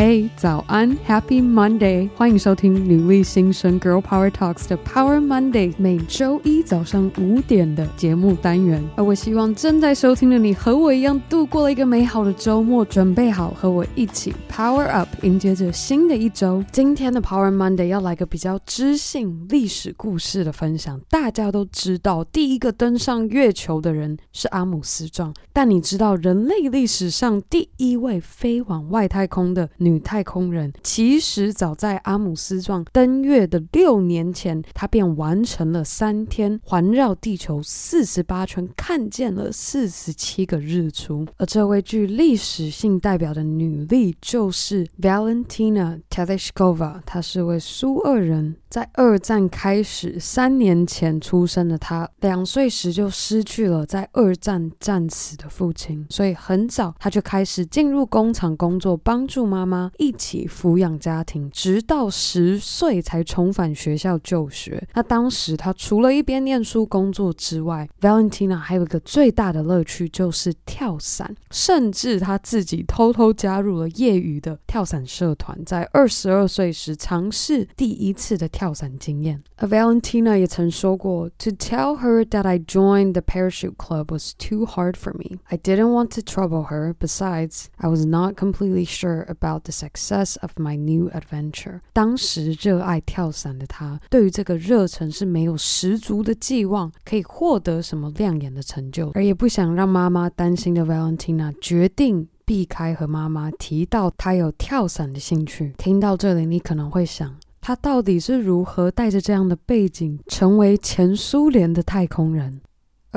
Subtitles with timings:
[0.00, 2.08] 嘿，早安，Happy Monday！
[2.14, 8.80] 欢迎收听女力新生 Girl Power Talks 的 Power Monday，每周一早上五点的节目单元。
[8.94, 16.64] 而我希望正在收听的你和我一样度过了一个美好的周末，准备好和我一起 Power Up，迎接着新的一周。
[16.70, 21.00] 今天的 Power Monday 要来个比较知性历史故事的分享。
[21.10, 41.26] 大家都知道，第一个登上月球的人是阿姆斯壮，但你知道人类历史上第一位飞往外太空的女女太空人其实早在阿姆斯壮登月的六年前，他便完成了三天环绕地球四十八圈，看见了四十七个日出。
[41.38, 48.56] 而这位具历史性代表的女力就是 Valentina Tereshkova，她是位苏俄人。
[48.68, 59.77] 在二战开始三年前出生的她，两岁时就失去了在二战战死的父亲，所以很早她就开始进入工厂工作，帮助妈妈。
[59.98, 64.86] 一起抚养家庭，直到十岁才重返学校就学。
[64.94, 79.42] 那当时他除了一边念书工作之外，Valentina 还有一个最大的乐趣就是跳伞，甚至他自己偷偷加入了业余的跳伞社团，在二十二岁时尝试第一次的跳伞经验。
[79.56, 85.38] 而 Valentina 也曾说过：“To tell her that I joined the parachute club was too hard for me.
[85.44, 86.94] I didn't want to trouble her.
[86.98, 91.80] Besides, I was not completely sure about.” The success of my new adventure。
[91.92, 105.74] 当时热爱跳伞的他，对于这个热忱是没有十足的寄望，可以获得什么亮眼的成就，而也不想让妈妈担心的 Valentina 决定避开和妈妈提到她有跳伞的兴趣。
[105.76, 112.62] 听到这里，你可能会想，她到底是如何带着这样的背景，成为前苏联的太空人？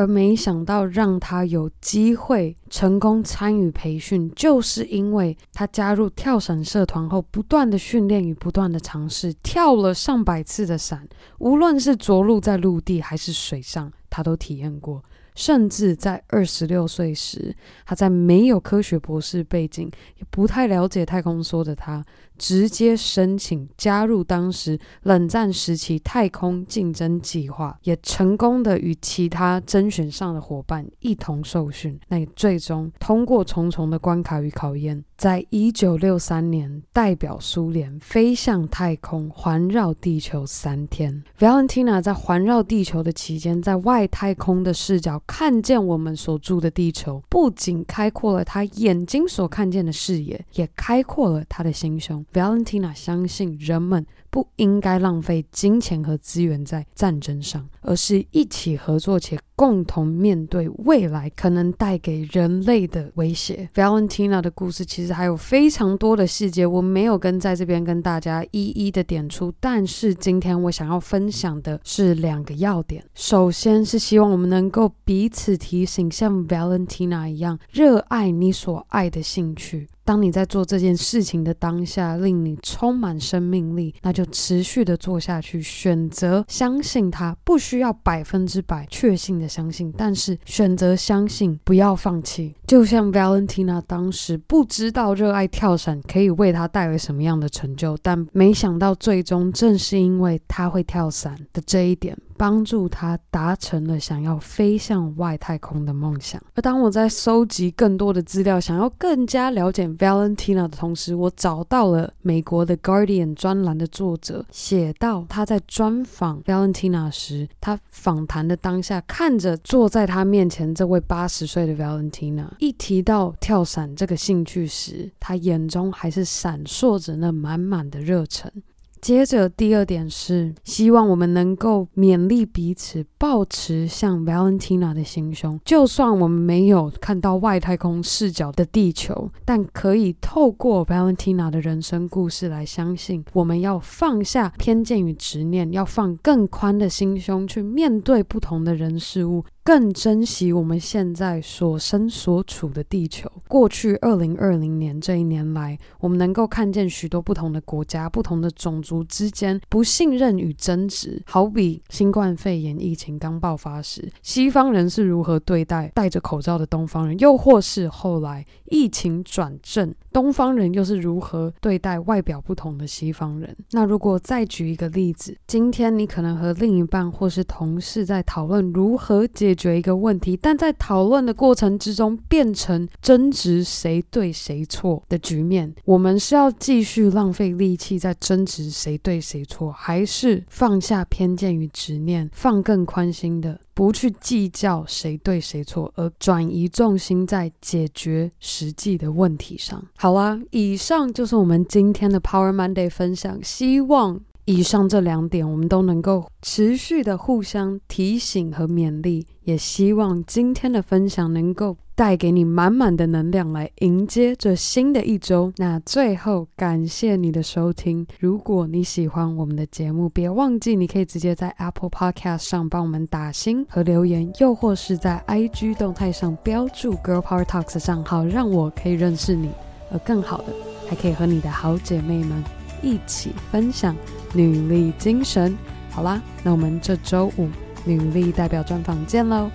[0.02, 11.08] 而没想到，让他有机会成功参与培训，就是因为他加入跳伞社团后，不断的训练与不断的尝试，跳了上百次的伞，
[11.38, 15.04] 无论是着陆在陆地还是水上，他都体验过。
[15.34, 22.04] 甚至在二十六岁时，他在没有科学博士背景，也不太了解太空梭的他，
[22.42, 41.24] 直接申请加入当时冷战时期太空竞争计划，也成功的与其他甄选上的伙伴一同受训，那也最终通过重重的关卡与考验，在一九六三年代表苏联飞向太空，环绕地球三天。
[41.38, 52.26] Valentina 在环绕地球的期间，在外太空的视角看见我们所住的地球，不仅开阔了他眼睛所看见的视野，也开阔了他的心胸。
[52.34, 63.70] Valentina 相信人们不应该浪费金钱和资源在战争上，而是一起合作且共同面对未来可能带给人类的威胁。
[63.76, 69.54] Valentina 的故事其实还有非常多的细节，我没有跟在这边跟大家一一的点出。
[69.60, 73.04] 但是今天我想要分享的是两个要点。
[73.14, 79.90] 首先是希望我们能够彼此提醒，像 Valentina 一样热爱你所爱的兴趣。
[80.04, 92.56] 当你在做这件事情的当下，令你充满生命力，那就持续的做下去，选择相信他，不需要百分之百确信的相信，但是选择相信，不要放弃。
[92.66, 102.18] 就像 Valentina 当时不知道热爱跳伞可以为他带来什么样的成就，但没想到最终正是因为他会跳伞的这一点。
[102.42, 106.42] 帮助他达成了想要飞向外太空的梦想。
[106.56, 128.52] 而当我在收集更多的资料，想要更加了解 Valentina 的同时，我找到了美国的 Guardian 专栏的作者，写到他在专访 Valentina 时，他访谈的当下，看着坐在他面前这位八十岁的 Valentina，一提到跳伞这个兴趣时，他眼中还是闪烁着那满满的热忱。
[129.02, 135.60] 接着，第二点是希望我们能够勉励彼此，保持像 Valentina 的心胸。
[135.66, 149.44] 就算我们没有看到外太空视角的地球，但可以透过 Valentina 的人生故事来相信，我们要放下偏见与执念，要放更宽的心胸去面对不同的人事物。
[149.72, 153.32] 更珍惜我们现在所身所处的地球。
[153.48, 161.24] 过去二零二零年这一年来，我们能够看见许多不同的国家、不同的种族之间不信任与争执。
[161.26, 173.56] 好比新冠肺炎疫情刚爆发时，西方人是如何对待戴着口罩的东方人，又或是后来疫情转正，东方人又是如何对待外表不同的西方人。
[173.72, 199.86] 那如果再举一个例子，今天你可能和另一半或是同事在讨论如何解决决一个问题，但在讨论的过程之中变成争执谁对谁错的局面，我们是要继续浪费力气在争执谁对谁错，还是放下偏见与执念，放更宽心的，不去计较谁对谁错，而转移重心在解决实际的问题上？
[199.96, 204.20] 好啦，以上就是我们今天的 Power Monday 分享，希望。
[204.46, 215.54] 以上这两点，我们都能够持续的互相提醒和勉励，也希望今天的分享能够带给你满满的能量，来迎接这新的一周。
[215.58, 218.06] 那最后，感谢你的收听。
[218.20, 229.50] 如果你喜欢我们的节目，别忘记你可以直接在 Apple Podcast 上帮我们打星和留言，又或是在 IG 动态上标注 Girl Power Talks 的账号，让我可以认识你。
[229.92, 230.46] 而更好的，
[230.88, 232.44] 还可以和你的好姐妹们
[232.82, 233.96] 一起分享。
[234.34, 235.58] 女力精神，
[235.92, 237.50] 好啦，那我们这周五
[237.84, 239.52] 女力代表专访见喽，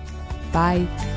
[0.51, 1.16] 拜。